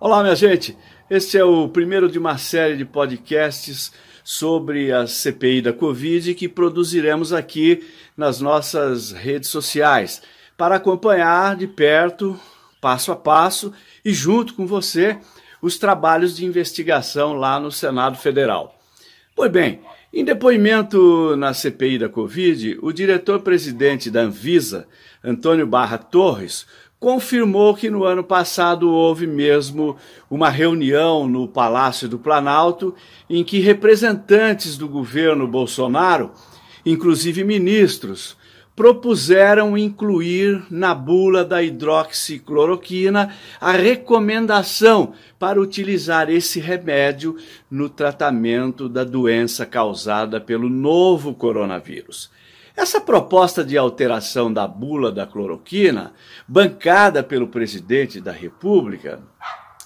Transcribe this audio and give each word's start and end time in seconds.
Olá, 0.00 0.22
minha 0.22 0.36
gente. 0.36 0.76
Este 1.08 1.38
é 1.38 1.44
o 1.44 1.68
primeiro 1.68 2.10
de 2.10 2.18
uma 2.18 2.38
série 2.38 2.76
de 2.76 2.84
podcasts 2.84 3.92
sobre 4.22 4.90
a 4.90 5.06
CPI 5.06 5.62
da 5.62 5.72
Covid 5.72 6.34
que 6.34 6.48
produziremos 6.48 7.32
aqui 7.32 7.86
nas 8.16 8.40
nossas 8.40 9.12
redes 9.12 9.50
sociais 9.50 10.22
para 10.56 10.76
acompanhar 10.76 11.56
de 11.56 11.66
perto, 11.66 12.38
passo 12.80 13.12
a 13.12 13.16
passo 13.16 13.72
e 14.04 14.12
junto 14.12 14.54
com 14.54 14.66
você 14.66 15.18
os 15.60 15.78
trabalhos 15.78 16.36
de 16.36 16.44
investigação 16.44 17.34
lá 17.34 17.58
no 17.58 17.72
Senado 17.72 18.16
Federal. 18.16 18.78
Pois 19.34 19.50
bem, 19.50 19.80
em 20.12 20.24
depoimento 20.24 21.34
na 21.36 21.52
CPI 21.52 21.98
da 21.98 22.08
Covid, 22.08 22.78
o 22.80 22.92
diretor-presidente 22.92 24.10
da 24.10 24.20
Anvisa, 24.20 24.86
Antônio 25.24 25.66
Barra 25.66 25.98
Torres, 25.98 26.66
confirmou 27.04 27.74
que 27.74 27.90
no 27.90 28.02
ano 28.02 28.24
passado 28.24 28.90
houve 28.90 29.26
mesmo 29.26 29.94
uma 30.30 30.48
reunião 30.48 31.28
no 31.28 31.46
Palácio 31.46 32.08
do 32.08 32.18
Planalto 32.18 32.94
em 33.28 33.44
que 33.44 33.60
representantes 33.60 34.78
do 34.78 34.88
governo 34.88 35.46
Bolsonaro, 35.46 36.30
inclusive 36.84 37.44
ministros, 37.44 38.38
propuseram 38.74 39.76
incluir 39.76 40.64
na 40.70 40.94
bula 40.94 41.44
da 41.44 41.62
hidroxicloroquina 41.62 43.34
a 43.60 43.72
recomendação 43.72 45.12
para 45.38 45.60
utilizar 45.60 46.30
esse 46.30 46.58
remédio 46.58 47.36
no 47.70 47.90
tratamento 47.90 48.88
da 48.88 49.04
doença 49.04 49.66
causada 49.66 50.40
pelo 50.40 50.70
novo 50.70 51.34
coronavírus. 51.34 52.30
Essa 52.76 53.00
proposta 53.00 53.64
de 53.64 53.78
alteração 53.78 54.52
da 54.52 54.66
bula 54.66 55.12
da 55.12 55.26
cloroquina, 55.26 56.12
bancada 56.46 57.22
pelo 57.22 57.46
presidente 57.46 58.20
da 58.20 58.32
República, 58.32 59.22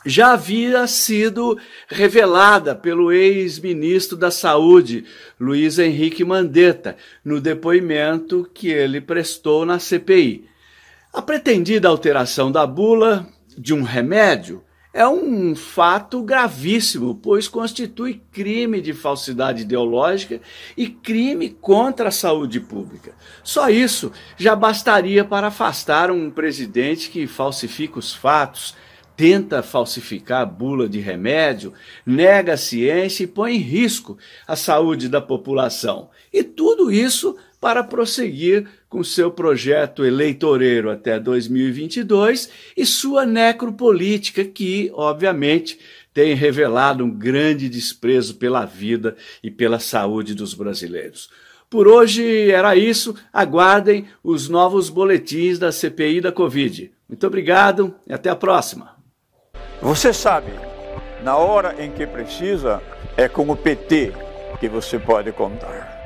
já 0.07 0.33
havia 0.33 0.87
sido 0.87 1.59
revelada 1.87 2.75
pelo 2.75 3.13
ex-ministro 3.13 4.17
da 4.17 4.31
Saúde, 4.31 5.05
Luiz 5.39 5.79
Henrique 5.79 6.25
Mandetta, 6.25 6.97
no 7.23 7.41
depoimento 7.41 8.49
que 8.55 8.69
ele 8.69 9.03
prestou 9.03 9.67
na 9.67 9.79
CPI. 9.79 10.49
A 11.13 11.21
pretendida 11.21 11.89
alteração 11.89 12.51
da 12.51 12.67
bula 12.67 13.29
de 13.57 13.75
um 13.75 13.83
remédio 13.83 14.63
é 14.99 15.07
um 15.07 15.55
fato 15.55 16.21
gravíssimo, 16.25 17.15
pois 17.15 17.47
constitui 17.47 18.21
crime 18.33 18.81
de 18.81 18.93
falsidade 18.93 19.63
ideológica 19.63 20.41
e 20.77 20.89
crime 20.89 21.51
contra 21.51 22.09
a 22.09 22.11
saúde 22.11 22.59
pública. 22.59 23.13
Só 23.45 23.71
isso 23.71 24.11
já 24.37 24.57
bastaria 24.57 25.25
para 25.25 25.47
afastar 25.47 26.11
um 26.11 26.29
presidente 26.33 27.11
que 27.11 27.29
falsifica 27.29 28.01
os 28.01 28.13
fatos, 28.13 28.75
tenta 29.17 29.63
falsificar 29.63 30.43
a 30.43 30.47
bula 30.47 30.89
de 30.89 30.99
remédio, 30.99 31.73
nega 32.05 32.55
a 32.55 32.57
ciência 32.57 33.23
e 33.23 33.29
põe 33.29 33.55
em 33.55 33.59
risco 33.59 34.19
a 34.49 34.57
saúde 34.57 35.09
da 35.09 35.21
população. 35.21 36.11
E 36.33 36.43
tudo 36.43 36.91
isso 36.91 37.37
para 37.61 37.83
prosseguir 37.83 38.67
com 38.89 39.03
seu 39.03 39.31
projeto 39.31 40.05
eleitoreiro 40.05 40.91
até 40.91 41.19
2022 41.19 42.51
e 42.77 42.87
sua 42.87 43.27
necropolítica, 43.27 44.45
que, 44.45 44.91
obviamente, 44.95 45.79
tem 46.15 46.35
revelado 46.35 47.05
um 47.05 47.11
grande 47.11 47.69
desprezo 47.69 48.37
pela 48.37 48.65
vida 48.65 49.17
e 49.43 49.51
pela 49.51 49.79
saúde 49.79 50.35
dos 50.35 50.55
brasileiros. 50.55 51.31
Por 51.71 51.87
hoje 51.87 52.51
era 52.51 52.75
isso. 52.77 53.15
Aguardem 53.33 54.07
os 54.25 54.49
novos 54.49 54.89
boletins 54.89 55.59
da 55.59 55.71
CPI 55.71 56.21
da 56.21 56.33
Covid. 56.33 56.91
Muito 57.09 57.27
obrigado 57.27 57.95
e 58.07 58.13
até 58.13 58.31
a 58.31 58.37
próxima. 58.37 58.97
Você 59.81 60.13
sabe, 60.13 60.51
na 61.23 61.37
hora 61.37 61.77
em 61.79 61.91
que 61.93 62.07
precisa, 62.07 62.83
é 63.17 63.29
com 63.29 63.49
o 63.49 63.57
PT 63.57 64.13
que 64.59 64.69
você 64.69 64.99
pode 64.99 65.31
contar. 65.33 65.98